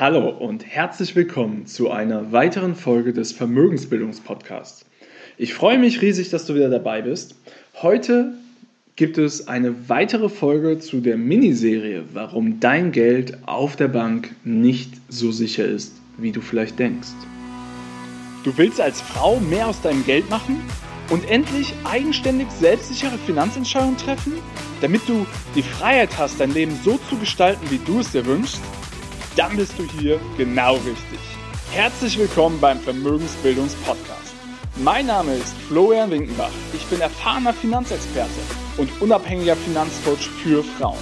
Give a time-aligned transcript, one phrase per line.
[0.00, 4.84] Hallo und herzlich willkommen zu einer weiteren Folge des Vermögensbildungspodcasts.
[5.36, 7.34] Ich freue mich riesig, dass du wieder dabei bist.
[7.82, 8.34] Heute
[8.94, 14.92] gibt es eine weitere Folge zu der Miniserie, warum dein Geld auf der Bank nicht
[15.08, 17.08] so sicher ist, wie du vielleicht denkst.
[18.44, 20.60] Du willst als Frau mehr aus deinem Geld machen
[21.10, 24.34] und endlich eigenständig selbstsichere Finanzentscheidungen treffen,
[24.80, 25.26] damit du
[25.56, 28.60] die Freiheit hast, dein Leben so zu gestalten, wie du es dir wünschst?
[29.38, 31.20] Dann bist du hier genau richtig.
[31.70, 34.34] Herzlich willkommen beim Vermögensbildungspodcast.
[34.78, 36.50] Mein Name ist Florian Winkenbach.
[36.72, 38.40] Ich bin erfahrener Finanzexperte
[38.78, 40.98] und unabhängiger Finanzcoach für Frauen.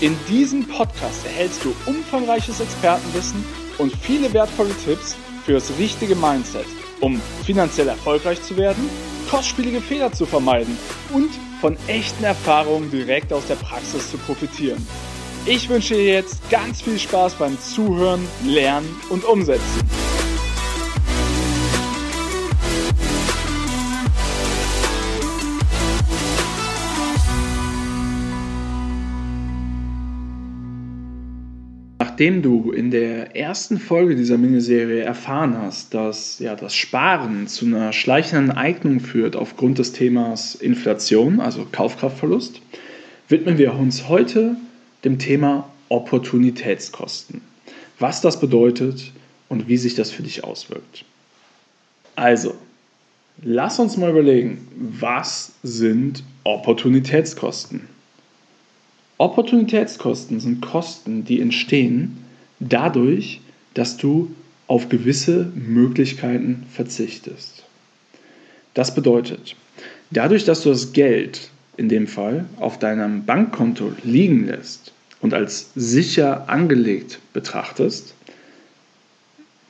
[0.00, 3.44] In diesem Podcast erhältst du umfangreiches Expertenwissen
[3.76, 5.14] und viele wertvolle Tipps
[5.44, 6.64] für das richtige Mindset,
[7.02, 8.88] um finanziell erfolgreich zu werden
[9.30, 10.78] kostspielige Fehler zu vermeiden
[11.12, 11.30] und
[11.60, 14.86] von echten Erfahrungen direkt aus der Praxis zu profitieren.
[15.46, 19.62] Ich wünsche dir jetzt ganz viel Spaß beim Zuhören, Lernen und Umsetzen.
[31.98, 37.66] Nachdem du in der ersten Folge dieser Miniserie erfahren hast, dass ja, das Sparen zu
[37.66, 42.62] einer schleichenden Eignung führt aufgrund des Themas Inflation, also Kaufkraftverlust,
[43.28, 44.56] widmen wir uns heute
[45.04, 47.42] dem Thema Opportunitätskosten.
[47.98, 49.12] Was das bedeutet
[49.48, 51.04] und wie sich das für dich auswirkt.
[52.16, 52.54] Also,
[53.42, 57.88] lass uns mal überlegen, was sind Opportunitätskosten?
[59.18, 62.24] Opportunitätskosten sind Kosten, die entstehen
[62.58, 63.40] dadurch,
[63.74, 64.34] dass du
[64.66, 67.64] auf gewisse Möglichkeiten verzichtest.
[68.72, 69.54] Das bedeutet,
[70.10, 75.70] dadurch, dass du das Geld in dem Fall auf deinem Bankkonto liegen lässt und als
[75.74, 78.14] sicher angelegt betrachtest,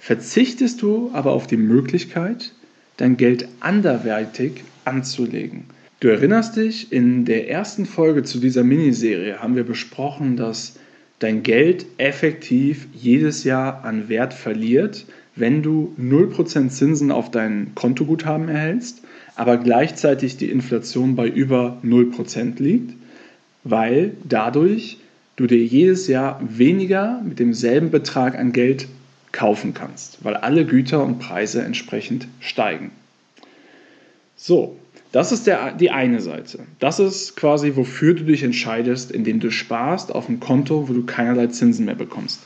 [0.00, 2.52] verzichtest du aber auf die Möglichkeit,
[2.96, 5.64] dein Geld anderweitig anzulegen.
[6.00, 10.78] Du erinnerst dich, in der ersten Folge zu dieser Miniserie haben wir besprochen, dass
[11.18, 18.48] dein Geld effektiv jedes Jahr an Wert verliert, wenn du 0% Zinsen auf dein Kontoguthaben
[18.48, 19.02] erhältst,
[19.36, 22.94] aber gleichzeitig die Inflation bei über 0% liegt,
[23.64, 24.98] weil dadurch
[25.36, 28.88] du dir jedes Jahr weniger mit demselben Betrag an Geld
[29.32, 32.90] kaufen kannst, weil alle Güter und Preise entsprechend steigen.
[34.34, 34.76] So,
[35.12, 36.60] das ist der, die eine Seite.
[36.78, 41.04] Das ist quasi, wofür du dich entscheidest, indem du sparst auf ein Konto, wo du
[41.04, 42.40] keinerlei Zinsen mehr bekommst.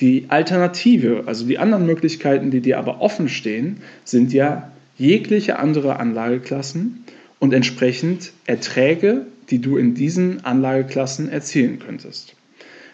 [0.00, 5.98] Die Alternative, also die anderen Möglichkeiten, die dir aber offen stehen, sind ja jegliche andere
[5.98, 7.04] Anlageklassen
[7.38, 12.34] und entsprechend Erträge, die du in diesen Anlageklassen erzielen könntest.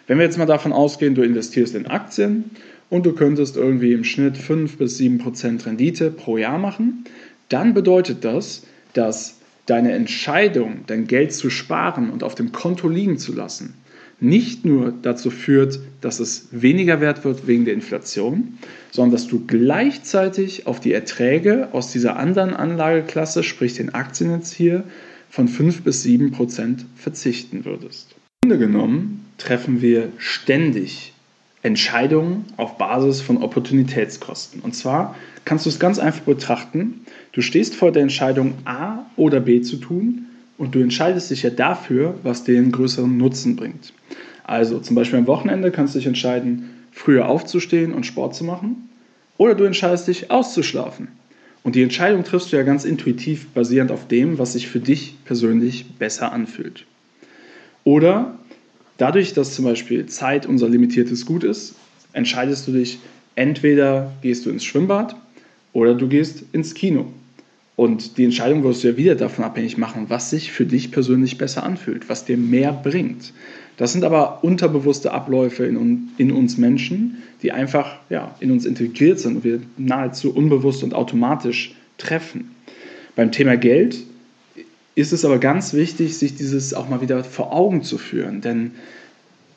[0.07, 2.51] Wenn wir jetzt mal davon ausgehen, du investierst in Aktien
[2.89, 7.05] und du könntest irgendwie im Schnitt 5 bis 7 Prozent Rendite pro Jahr machen,
[7.49, 13.17] dann bedeutet das, dass deine Entscheidung, dein Geld zu sparen und auf dem Konto liegen
[13.17, 13.75] zu lassen,
[14.23, 18.57] nicht nur dazu führt, dass es weniger wert wird wegen der Inflation,
[18.91, 24.53] sondern dass du gleichzeitig auf die Erträge aus dieser anderen Anlageklasse, sprich den Aktien jetzt
[24.53, 24.85] hier,
[25.29, 28.15] von 5 bis 7 Prozent verzichten würdest.
[28.43, 31.13] Im Grunde genommen treffen wir ständig
[31.61, 34.61] Entscheidungen auf Basis von Opportunitätskosten.
[34.61, 37.01] Und zwar kannst du es ganz einfach betrachten.
[37.31, 40.27] Du stehst vor der Entscheidung A oder B zu tun
[40.63, 43.91] und du entscheidest dich ja dafür, was dir einen größeren Nutzen bringt.
[44.45, 48.89] Also zum Beispiel am Wochenende kannst du dich entscheiden, früher aufzustehen und Sport zu machen
[49.37, 51.09] oder du entscheidest dich auszuschlafen.
[51.63, 55.15] Und die Entscheidung triffst du ja ganz intuitiv basierend auf dem, was sich für dich
[55.25, 56.85] persönlich besser anfühlt.
[57.83, 58.37] Oder
[58.97, 61.75] dadurch, dass zum Beispiel Zeit unser limitiertes Gut ist,
[62.13, 62.99] entscheidest du dich,
[63.35, 65.15] entweder gehst du ins Schwimmbad
[65.73, 67.07] oder du gehst ins Kino.
[67.75, 71.37] Und die Entscheidung wirst du ja wieder davon abhängig machen, was sich für dich persönlich
[71.37, 73.33] besser anfühlt, was dir mehr bringt.
[73.77, 79.19] Das sind aber unterbewusste Abläufe in, in uns Menschen, die einfach ja, in uns integriert
[79.19, 82.51] sind und wir nahezu unbewusst und automatisch treffen.
[83.15, 83.97] Beim Thema Geld
[84.95, 88.71] ist es aber ganz wichtig, sich dieses auch mal wieder vor Augen zu führen, denn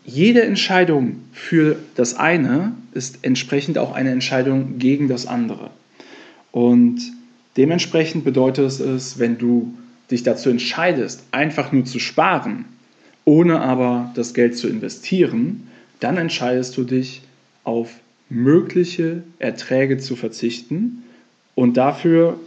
[0.06, 5.70] jede Entscheidung für das eine ist entsprechend auch eine Entscheidung gegen das andere.
[6.52, 7.00] Und
[7.56, 9.74] dementsprechend bedeutet es, wenn du
[10.10, 12.64] dich dazu entscheidest, einfach nur zu sparen,
[13.24, 15.68] ohne aber das Geld zu investieren,
[16.00, 17.22] dann entscheidest du dich
[17.64, 17.90] auf
[18.28, 21.04] mögliche Erträge zu verzichten
[21.54, 22.38] und dafür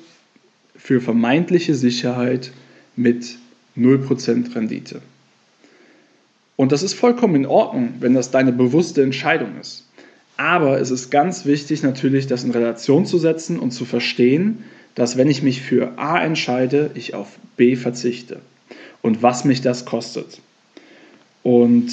[0.75, 2.51] für vermeintliche Sicherheit
[2.95, 3.37] mit
[3.77, 5.01] 0% Rendite.
[6.55, 9.85] Und das ist vollkommen in Ordnung, wenn das deine bewusste Entscheidung ist.
[10.35, 14.63] Aber es ist ganz wichtig natürlich, das in Relation zu setzen und zu verstehen,
[14.95, 18.41] dass wenn ich mich für A entscheide, ich auf B verzichte
[19.01, 20.41] und was mich das kostet.
[21.43, 21.91] Und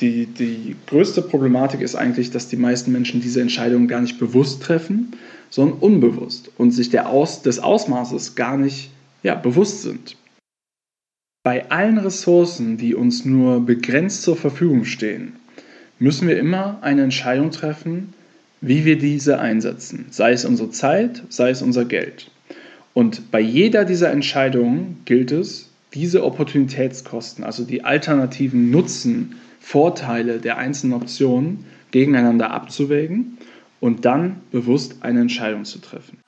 [0.00, 4.62] die, die größte Problematik ist eigentlich, dass die meisten Menschen diese Entscheidungen gar nicht bewusst
[4.62, 5.16] treffen,
[5.50, 8.90] sondern unbewusst und sich der Aus, des Ausmaßes gar nicht
[9.22, 10.16] ja, bewusst sind.
[11.42, 15.34] Bei allen Ressourcen, die uns nur begrenzt zur Verfügung stehen,
[15.98, 18.12] müssen wir immer eine Entscheidung treffen,
[18.60, 22.30] wie wir diese einsetzen, sei es unsere Zeit, sei es unser Geld.
[22.94, 30.58] Und bei jeder dieser Entscheidungen gilt es, diese Opportunitätskosten, also die alternativen Nutzen, Vorteile der
[30.58, 33.38] einzelnen Optionen gegeneinander abzuwägen
[33.80, 36.18] und dann bewusst eine Entscheidung zu treffen.